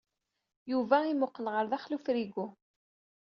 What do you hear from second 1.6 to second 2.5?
daxel ufrigu.